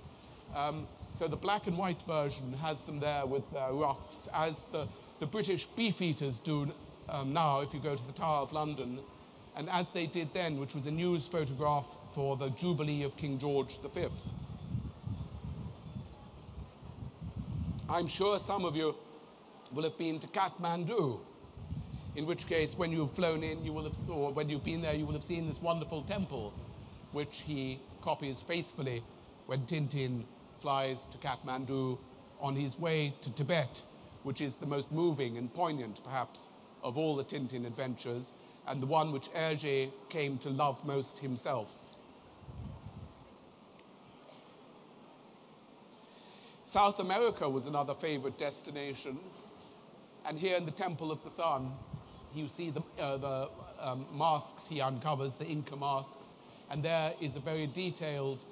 [0.55, 4.87] Um, so the black and white version has them there with their ruffs, as the,
[5.19, 6.71] the British beefeaters do
[7.09, 8.99] um, now if you go to the Tower of London,
[9.57, 13.37] and as they did then, which was a news photograph for the Jubilee of King
[13.37, 14.07] George V.
[17.89, 18.95] I'm sure some of you
[19.73, 21.19] will have been to Kathmandu,
[22.15, 24.93] in which case, when you've flown in, you will have, or when you've been there,
[24.93, 26.53] you will have seen this wonderful temple,
[27.13, 29.03] which he copies faithfully
[29.45, 30.25] when Tintin
[30.59, 31.97] flies to Kathmandu
[32.41, 33.81] on his way to Tibet,
[34.23, 36.49] which is the most moving and poignant, perhaps,
[36.83, 38.31] of all the Tintin adventures,
[38.67, 41.69] and the one which Hergé came to love most himself.
[46.63, 49.19] South America was another favorite destination.
[50.25, 51.71] And here in the Temple of the Sun,
[52.33, 56.35] you see the, uh, the um, masks he uncovers, the Inca masks.
[56.69, 58.45] And there is a very detailed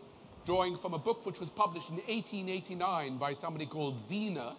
[0.45, 4.53] drawing from a book which was published in 1889 by somebody called Wiener,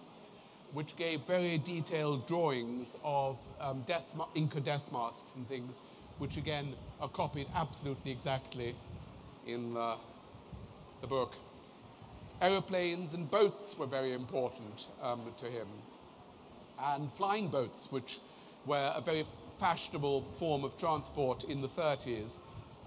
[0.73, 5.81] which gave very detailed drawings of um, death, Inca death masks and things,
[6.19, 8.77] which again are copied absolutely exactly
[9.47, 9.97] in the,
[11.01, 11.35] the book.
[12.41, 15.67] Aeroplanes and boats were very important um, to him
[16.83, 18.19] and flying boats, which
[18.67, 19.25] were a very
[19.59, 22.39] fashionable form of transport in the 30s,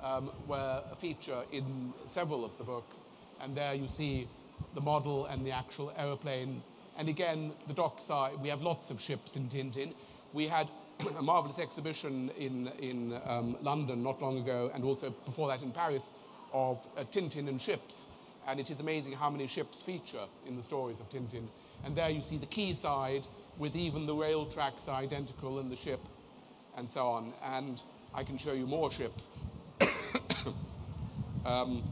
[0.02, 3.06] um, were a feature in several of the books.
[3.42, 4.28] And there you see
[4.76, 6.62] the model and the actual aeroplane.
[6.98, 9.94] And again, the dockside, we have lots of ships in Tintin.
[10.34, 10.70] We had
[11.18, 15.72] a marvelous exhibition in, in um, London not long ago, and also before that in
[15.72, 16.12] Paris,
[16.54, 18.06] of uh, Tintin and ships.
[18.48, 21.48] And it is amazing how many ships feature in the stories of Tintin.
[21.84, 23.26] And there you see the quayside
[23.58, 26.00] with even the rail tracks identical in the ship
[26.78, 27.34] and so on.
[27.44, 27.82] And
[28.14, 29.30] I can show you more ships.
[31.46, 31.84] um,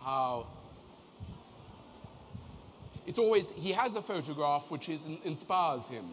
[0.00, 0.46] how
[3.06, 6.06] it's always he has a photograph which is, inspires him.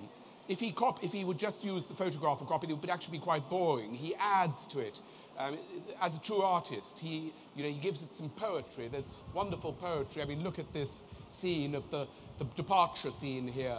[0.47, 2.89] If he, cop, if he would just use the photograph or copy it, it would
[2.89, 3.93] actually be quite boring.
[3.93, 4.99] He adds to it.
[5.37, 5.57] Um,
[6.01, 8.87] as a true artist, he, you know, he gives it some poetry.
[8.87, 10.23] There's wonderful poetry.
[10.23, 12.07] I mean, look at this scene of the,
[12.39, 13.77] the departure scene here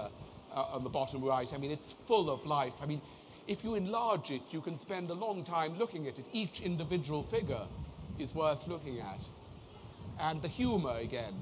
[0.54, 1.52] uh, on the bottom right.
[1.52, 2.74] I mean, it's full of life.
[2.80, 3.00] I mean,
[3.48, 6.28] if you enlarge it, you can spend a long time looking at it.
[6.32, 7.66] Each individual figure
[8.18, 9.20] is worth looking at.
[10.20, 11.34] And the humour again,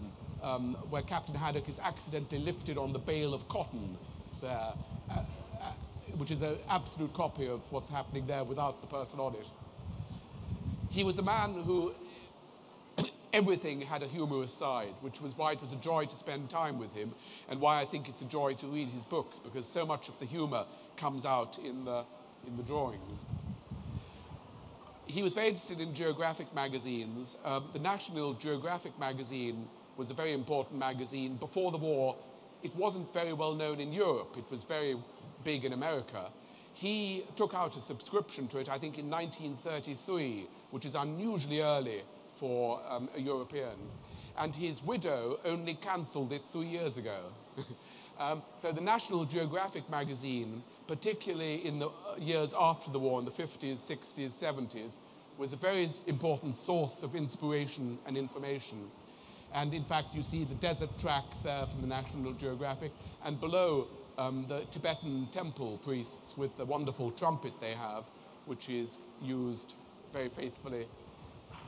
[0.42, 3.98] um, where Captain Haddock is accidentally lifted on the bale of cotton
[4.40, 4.72] there,
[5.11, 5.24] uh,
[5.61, 5.72] uh,
[6.16, 9.50] which is an absolute copy of what's happening there without the person on it.
[10.90, 11.92] He was a man who
[13.32, 16.78] everything had a humorous side, which was why it was a joy to spend time
[16.78, 17.12] with him
[17.48, 20.18] and why I think it's a joy to read his books because so much of
[20.18, 20.64] the humor
[20.96, 22.04] comes out in the,
[22.46, 23.24] in the drawings.
[25.06, 27.38] He was very interested in geographic magazines.
[27.44, 31.36] Um, the National Geographic magazine was a very important magazine.
[31.36, 32.16] Before the war,
[32.62, 34.34] it wasn't very well known in Europe.
[34.36, 34.96] It was very
[35.44, 36.30] big in America.
[36.74, 42.02] He took out a subscription to it, I think, in 1933, which is unusually early
[42.38, 43.77] for um, a European.
[44.37, 47.24] And his widow only cancelled it three years ago.
[48.18, 53.24] um, so the National Geographic magazine, particularly in the uh, years after the war, in
[53.24, 54.94] the 50s, 60s, 70s,
[55.38, 58.90] was a very important source of inspiration and information.
[59.53, 62.92] And in fact, you see the desert tracks there from the National Geographic,
[63.24, 63.87] and below
[64.18, 68.05] um, the Tibetan temple priests with the wonderful trumpet they have,
[68.46, 69.74] which is used
[70.12, 70.87] very faithfully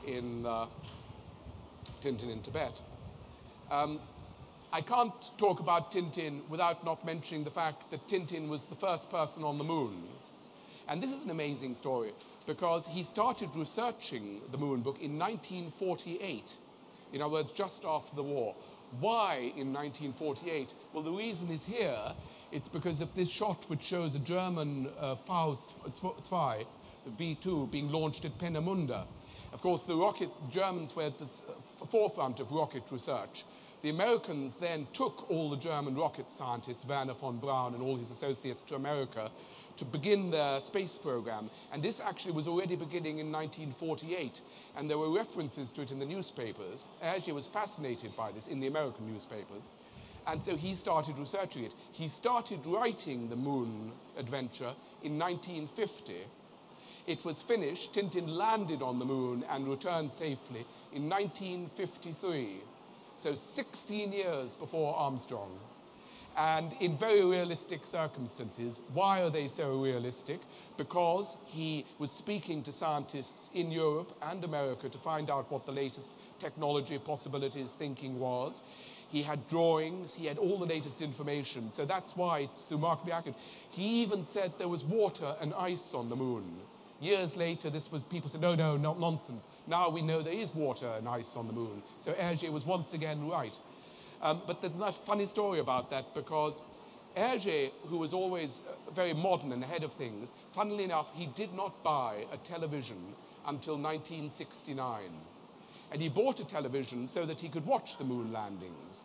[0.05, 0.67] in uh,
[2.01, 2.81] Tintin in Tibet.
[3.69, 3.99] Um,
[4.73, 9.11] I can't talk about Tintin without not mentioning the fact that Tintin was the first
[9.11, 10.07] person on the moon.
[10.87, 12.11] And this is an amazing story
[12.47, 16.57] because he started researching the moon book in 1948,
[17.13, 18.55] in other words, just after the war.
[18.99, 20.73] Why in 1948?
[20.93, 22.13] Well, the reason is here.
[22.51, 25.15] It's because of this shot which shows a German uh,
[27.17, 29.05] V2 being launched at Peenemünde.
[29.53, 33.43] Of course, the rocket Germans were at the uh, forefront of rocket research.
[33.81, 38.11] The Americans then took all the German rocket scientists, Wernher von Braun and all his
[38.11, 39.31] associates, to America
[39.77, 41.49] to begin their space program.
[41.71, 44.41] And this actually was already beginning in 1948.
[44.77, 46.85] And there were references to it in the newspapers.
[47.03, 49.69] Hergé was fascinated by this in the American newspapers.
[50.27, 51.73] And so he started researching it.
[51.91, 56.13] He started writing the moon adventure in 1950
[57.07, 62.57] it was finished, Tintin landed on the moon and returned safely in 1953,
[63.15, 65.57] so 16 years before Armstrong.
[66.37, 68.79] And in very realistic circumstances.
[68.93, 70.39] Why are they so realistic?
[70.77, 75.73] Because he was speaking to scientists in Europe and America to find out what the
[75.73, 78.61] latest technology, possibilities, thinking was.
[79.09, 81.69] He had drawings, he had all the latest information.
[81.69, 83.37] So that's why it's remarkably accurate.
[83.69, 86.45] He even said there was water and ice on the moon.
[87.01, 89.47] Years later, this was people said, no, no, not nonsense.
[89.65, 91.81] Now we know there is water and ice on the moon.
[91.97, 93.59] So Hergé was once again right.
[94.21, 96.61] Um, but there's a funny story about that because
[97.17, 101.53] Hergé, who was always uh, very modern and ahead of things, funnily enough, he did
[101.55, 103.15] not buy a television
[103.47, 105.09] until 1969.
[105.91, 109.03] And he bought a television so that he could watch the moon landings.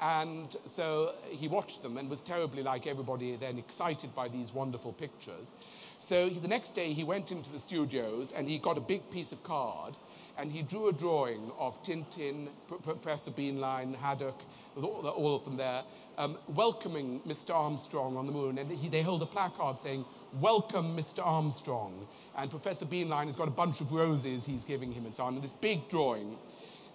[0.00, 4.92] And so he watched them and was terribly like everybody then excited by these wonderful
[4.92, 5.54] pictures.
[5.98, 9.32] So the next day he went into the studios and he got a big piece
[9.32, 9.96] of card
[10.36, 14.42] and he drew a drawing of Tintin, P Professor Bienlein, Haddock,
[14.76, 15.82] all, all of them there,
[16.18, 17.54] um, welcoming Mr.
[17.54, 18.58] Armstrong on the moon.
[18.58, 20.04] And he, they hold a placard saying,
[20.40, 21.24] Welcome, Mr.
[21.24, 22.08] Armstrong.
[22.36, 25.34] And Professor Bienlein has got a bunch of roses he's giving him and so on,
[25.34, 26.36] and this big drawing.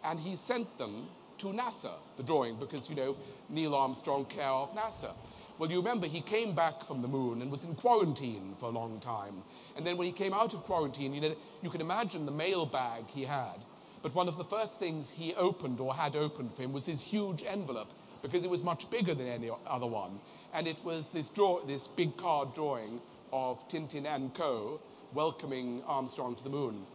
[0.04, 1.08] And he sent them
[1.40, 3.16] to NASA, the drawing, because, you know,
[3.50, 5.14] Neil Armstrong care of NASA.
[5.58, 8.70] Well, you remember he came back from the moon and was in quarantine for a
[8.70, 9.44] long time.
[9.76, 12.66] And then when he came out of quarantine, you know, you can imagine the mail
[12.66, 13.66] bag he had.
[14.02, 17.02] But one of the first things he opened or had opened for him was his
[17.02, 17.90] huge envelope
[18.22, 20.20] because it was much bigger than any other one.
[20.54, 23.02] And it was this, draw, this big card drawing
[23.34, 24.80] of Tintin and Co.
[25.14, 26.86] welcoming Armstrong to the moon.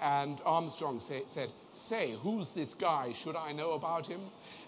[0.00, 3.12] And Armstrong say, said, Say, who's this guy?
[3.12, 4.20] Should I know about him?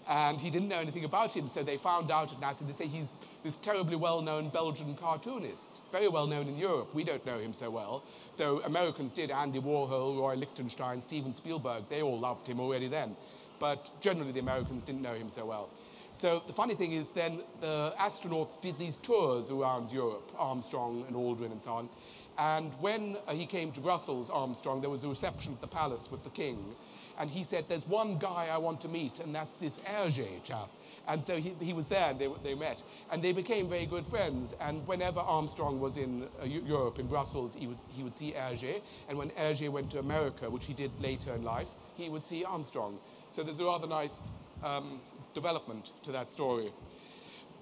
[0.07, 2.67] And he didn't know anything about him, so they found out at NASA.
[2.67, 3.13] They say he's
[3.43, 6.93] this terribly well known Belgian cartoonist, very well known in Europe.
[6.93, 8.03] We don't know him so well,
[8.37, 9.31] though Americans did.
[9.31, 13.15] Andy Warhol, Roy Lichtenstein, Steven Spielberg, they all loved him already then.
[13.59, 15.69] But generally, the Americans didn't know him so well.
[16.11, 21.15] So the funny thing is, then the astronauts did these tours around Europe, Armstrong and
[21.15, 21.89] Aldrin and so on.
[22.37, 26.09] And when uh, he came to Brussels, Armstrong, there was a reception at the palace
[26.09, 26.75] with the king.
[27.19, 30.69] And he said, There's one guy I want to meet, and that's this Hergé chap.
[31.07, 32.81] And so he, he was there, and they, they met.
[33.11, 34.55] And they became very good friends.
[34.59, 38.81] And whenever Armstrong was in uh, Europe, in Brussels, he would, he would see Hergé.
[39.09, 42.43] And when Hergé went to America, which he did later in life, he would see
[42.45, 42.97] Armstrong.
[43.29, 44.31] So there's a rather nice
[44.63, 45.01] um,
[45.33, 46.71] development to that story.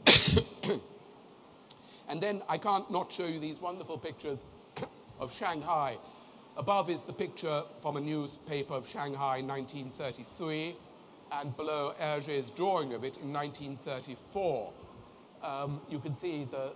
[2.08, 4.44] and then I can't not show you these wonderful pictures
[5.22, 5.98] of Shanghai.
[6.58, 10.76] Above is the picture from a newspaper of Shanghai in 1933,
[11.32, 14.74] and below Hergé's drawing of it in 1934.
[15.44, 16.74] Um, you can see the,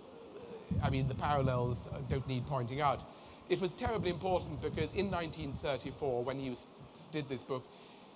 [0.82, 3.04] I mean, the parallels don't need pointing out.
[3.48, 6.68] It was terribly important because in 1934, when he was,
[7.12, 7.64] did this book,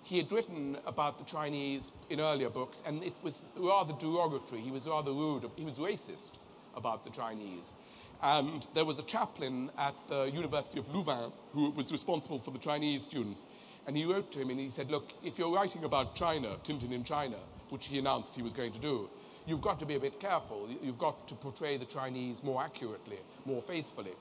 [0.03, 4.63] he had written about the Chinese in earlier books, and it was rather derogatory.
[4.63, 5.45] He was rather rude.
[5.57, 6.33] He was racist
[6.75, 7.75] about the Chinese.
[8.23, 12.59] And there was a chaplain at the University of Louvain who was responsible for the
[12.59, 13.47] Chinese students.
[13.87, 16.93] And he wrote to him and he said, Look, if you're writing about China, Tintin
[16.93, 17.39] in China,
[17.71, 19.09] which he announced he was going to do,
[19.47, 20.69] you've got to be a bit careful.
[20.83, 24.13] You've got to portray the Chinese more accurately, more faithfully.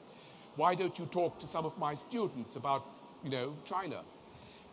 [0.56, 2.86] Why don't you talk to some of my students about,
[3.24, 4.02] you know, China?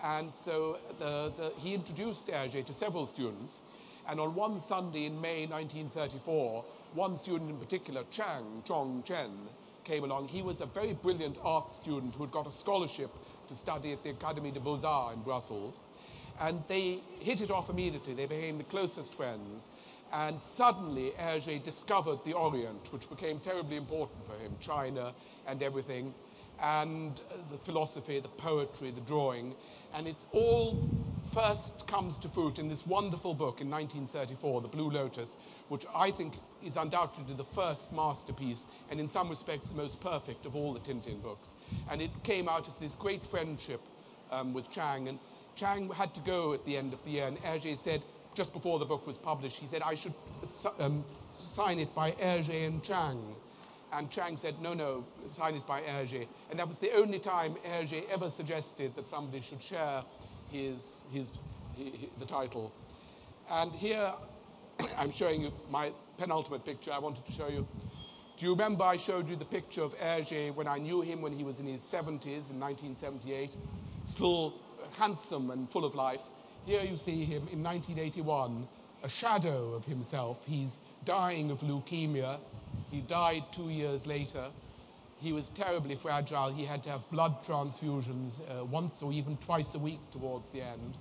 [0.03, 3.63] And so the, the, he introduced Hergé to several students.
[4.09, 6.65] And on one Sunday in May 1934,
[6.97, 9.31] one student in particular, Chang Chong Chen,
[9.85, 10.29] came along.
[10.29, 13.11] He was a very brilliant art student who had got a scholarship
[13.47, 15.79] to study at the Académie des Beaux-Arts in Brussels.
[16.41, 18.15] And they hit it off immediately.
[18.15, 19.71] They became the closest friends.
[20.13, 25.15] And suddenly, Hergé discovered the Orient, which became terribly important for him, China
[25.47, 26.15] and everything,
[26.61, 27.21] and
[27.51, 29.55] the philosophy, the poetry, the drawing.
[29.95, 30.89] And it all
[31.33, 35.37] first comes to fruit in this wonderful book in 1934, The Blue Lotus,
[35.69, 36.35] which I think
[36.67, 40.81] is undoubtedly the first masterpiece and in some respects the most perfect of all the
[40.81, 41.55] Tintin books.
[41.91, 43.81] And it came out of this great friendship
[44.31, 45.09] um, with Chang.
[45.09, 45.19] And
[45.55, 48.03] Chang had to go at the end of the year, and Hergé said,
[48.35, 50.13] just before the book was published, he said, I should
[50.79, 53.35] um, sign it by Hergé and Chang.
[53.93, 56.27] And Chang said, no, no, sign it by Hergé.
[56.51, 60.03] And that was the only time Hergé ever suggested that somebody should share
[60.51, 61.33] his, his,
[61.77, 62.73] his the title.
[63.49, 64.13] And here
[64.99, 67.67] I'm showing you my penultimate picture I wanted to show you.
[68.37, 71.33] Do you remember I showed you the picture of Hergé when I knew him when
[71.33, 73.57] he was in his 70s in 1978?
[74.05, 74.55] Still
[74.99, 76.21] handsome and full of life.
[76.67, 78.69] Here you see him in 1981,
[79.03, 80.39] a shadow of himself.
[80.47, 82.39] He's dying of leukemia
[82.91, 84.51] he died two years later.
[85.19, 86.53] He was terribly fragile.
[86.53, 90.63] He had to have blood transfusions uh, once or even twice a week towards the
[90.63, 90.97] end.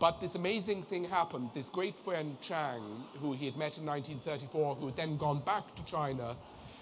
[0.00, 1.50] But this amazing thing happened.
[1.52, 5.76] This great friend Chang, who he had met in 1934, who had then gone back
[5.76, 6.38] to China,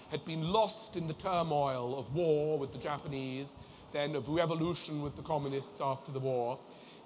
[0.09, 3.57] had been lost in the turmoil of war with the Japanese,
[3.91, 6.57] then of revolution with the communists after the war.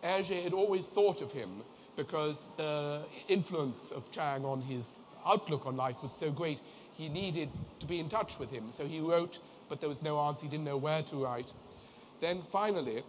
[0.04, 1.64] Hergé had always thought of him
[1.96, 4.94] because the influence of Chang on his
[5.26, 6.62] outlook on life was so great
[6.96, 7.50] he needed
[7.80, 8.70] to be in touch with him.
[8.70, 10.46] So he wrote, but there was no answer.
[10.46, 11.54] He didn't know where to write.
[12.20, 13.02] Then finally,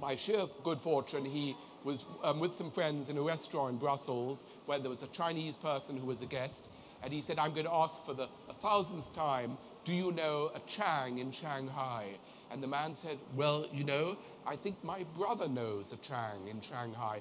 [0.00, 1.54] by sheer good fortune, he
[1.86, 5.56] was um, with some friends in a restaurant in Brussels where there was a Chinese
[5.56, 6.68] person who was a guest.
[7.02, 10.50] And he said, I'm going to ask for the a thousandth time, do you know
[10.54, 12.06] a Chang in Shanghai?
[12.50, 14.16] And the man said, Well, you know,
[14.46, 17.20] I think my brother knows a Chang in Shanghai.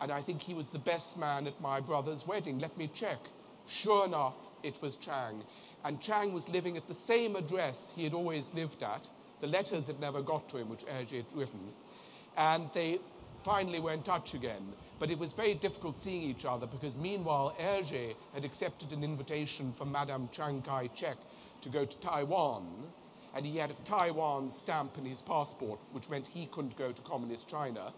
[0.00, 2.58] And I think he was the best man at my brother's wedding.
[2.58, 3.18] Let me check.
[3.68, 5.44] Sure enough, it was Chang.
[5.84, 9.08] And Chang was living at the same address he had always lived at.
[9.40, 11.72] The letters had never got to him, which Hergé had written.
[12.36, 12.98] And they
[13.44, 14.72] finally were in touch again.
[14.98, 19.72] But it was very difficult seeing each other because meanwhile, Hergé had accepted an invitation
[19.72, 21.16] from Madame Chiang Kai shek
[21.62, 22.66] to go to Taiwan.
[23.34, 27.02] And he had a Taiwan stamp in his passport, which meant he couldn't go to
[27.02, 27.92] communist China.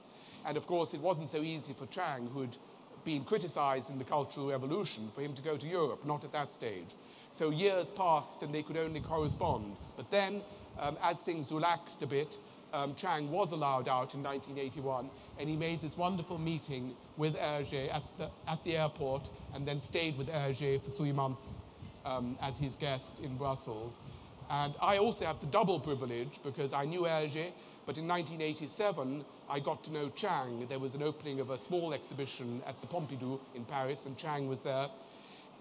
[0.45, 2.57] And of course, it wasn't so easy for Chang, who'd
[3.05, 6.53] been criticized in the Cultural Revolution for him to go to Europe, not at that
[6.53, 6.95] stage.
[7.31, 9.77] So years passed and they could only correspond.
[9.97, 10.43] But then,
[10.79, 12.37] um, as things relaxed a bit,
[12.73, 17.95] um, Chang was allowed out in 1981 and he made this wonderful meeting with Hergé
[17.95, 21.59] at the, at the airport and then stayed with Hergé for three months
[22.05, 23.99] um, as his guest in Brussels.
[24.51, 27.53] And I also have the double privilege because I knew Hergé,
[27.87, 30.67] but in 1987 I got to know Chang.
[30.69, 34.49] There was an opening of a small exhibition at the Pompidou in Paris, and Chang
[34.49, 34.89] was there.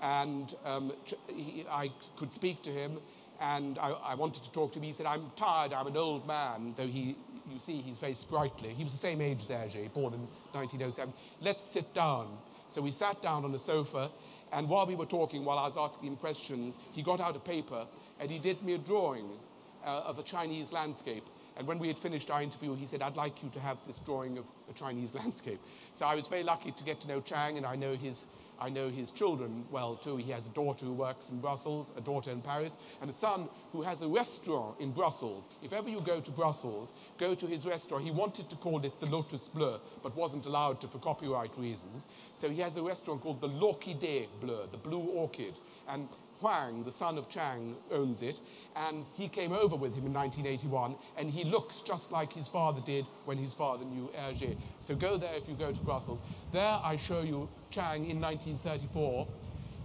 [0.01, 0.93] And um,
[1.27, 2.99] he, I could speak to him,
[3.41, 4.83] and I, I wanted to talk to him.
[4.83, 7.17] He said, I'm tired, I'm an old man, though he,
[7.51, 8.69] you see, he's very sprightly.
[8.69, 10.21] He was the same age as Hergé, born in
[10.51, 11.13] 1907.
[11.41, 12.37] Let's sit down.
[12.67, 14.11] So we sat down on a sofa,
[14.53, 17.39] and while we were talking, while I was asking him questions, he got out a
[17.39, 17.87] paper
[18.19, 19.29] and he did me a drawing
[19.83, 21.23] uh, of a Chinese landscape.
[21.57, 23.99] And when we had finished our interview, he said, I'd like you to have this
[23.99, 25.59] drawing of a Chinese landscape.
[25.91, 28.25] So I was very lucky to get to know Chang, and I know his,
[28.61, 30.17] I know his children well too.
[30.17, 33.49] He has a daughter who works in Brussels, a daughter in Paris, and a son
[33.71, 35.49] who has a restaurant in Brussels.
[35.63, 38.03] If ever you go to Brussels, go to his restaurant.
[38.03, 42.05] He wanted to call it the Lotus Bleu, but wasn't allowed to for copyright reasons.
[42.33, 45.59] So he has a restaurant called the L'Orchidée Bleu, the Blue Orchid.
[45.87, 46.07] And
[46.41, 48.41] Huang, the son of Chang, owns it,
[48.75, 52.81] and he came over with him in 1981, and he looks just like his father
[52.81, 54.57] did when his father knew Hergé.
[54.79, 56.19] So go there if you go to Brussels.
[56.51, 59.27] There I show you Chang in 1934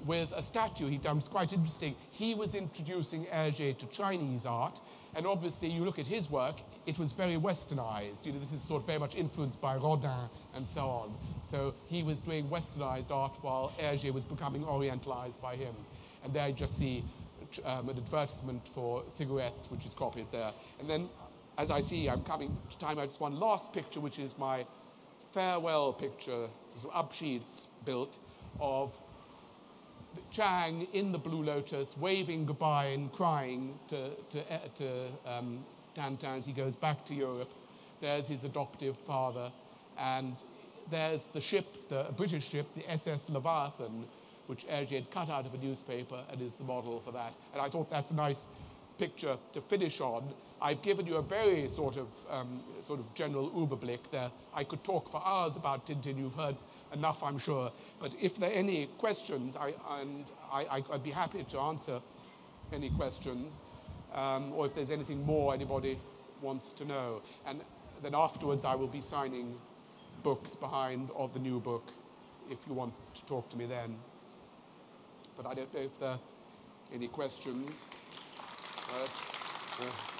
[0.06, 1.18] with a statue he'd done.
[1.18, 1.94] It's quite interesting.
[2.10, 4.80] He was introducing Hergé to Chinese art,
[5.14, 8.24] and obviously you look at his work, it was very westernized.
[8.24, 11.14] You know, this is sort of very much influenced by Rodin and so on.
[11.40, 15.74] So he was doing westernized art while Hergé was becoming orientalized by him.
[16.26, 17.04] And there you just see
[17.64, 20.52] um, an advertisement for cigarettes, which is copied there.
[20.80, 21.08] And then,
[21.56, 24.66] as I see, I'm coming to time out just one last picture, which is my
[25.32, 28.18] farewell picture, sort of Abschieds built
[28.58, 28.92] of
[30.32, 35.64] Chang in the Blue Lotus, waving goodbye and crying to, to, eh, to um,
[36.24, 37.52] as he goes back to Europe.
[38.00, 39.52] There's his adoptive father,
[39.96, 40.34] and
[40.90, 44.06] there's the ship, the British ship, the SS Leviathan,
[44.46, 47.34] which Hergé had cut out of a newspaper and is the model for that.
[47.52, 48.48] And I thought that's a nice
[48.98, 50.32] picture to finish on.
[50.60, 54.30] I've given you a very sort of um, sort of general Überblick there.
[54.54, 56.18] I could talk for hours about Tintin.
[56.18, 56.56] You've heard
[56.92, 57.70] enough, I'm sure.
[58.00, 62.00] But if there are any questions, I, and I, would be happy to answer
[62.72, 63.60] any questions,
[64.14, 65.98] um, or if there's anything more anybody
[66.40, 67.22] wants to know.
[67.46, 67.60] And
[68.02, 69.58] then afterwards, I will be signing
[70.22, 71.92] books behind of the new book,
[72.50, 73.96] if you want to talk to me then.
[75.36, 76.18] But I don't know if there are
[76.94, 77.84] any questions.
[78.88, 79.04] Uh,
[79.82, 80.16] uh.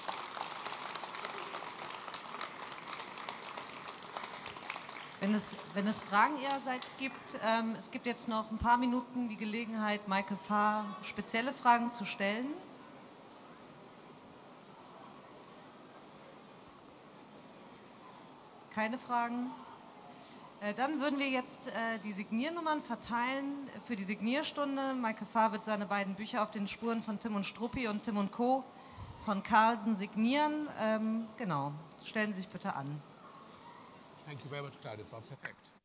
[5.19, 9.27] Wenn es, wenn es Fragen ihrerseits gibt, ähm, es gibt jetzt noch ein paar Minuten
[9.27, 12.53] die Gelegenheit, Michael Fahr spezielle Fragen zu stellen.
[18.75, 19.49] Keine Fragen?
[20.59, 24.95] Äh, dann würden wir jetzt äh, die Signiernummern verteilen für die Signierstunde.
[24.95, 28.17] Michael Fahr wird seine beiden Bücher auf den Spuren von Tim und Struppi und Tim
[28.17, 28.63] und Co.
[29.23, 30.67] von Carlsen signieren.
[30.79, 33.01] Ähm, genau, stellen Sie sich bitte an.
[34.25, 34.97] Thank you very much, Claudia.
[34.97, 35.76] Das war perfekt.